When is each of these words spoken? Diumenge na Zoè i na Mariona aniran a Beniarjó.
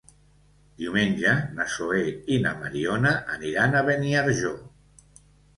Diumenge 0.83 1.33
na 1.59 1.67
Zoè 1.75 2.01
i 2.37 2.39
na 2.47 2.53
Mariona 2.63 3.13
aniran 3.37 3.79
a 3.79 3.85
Beniarjó. 3.91 4.59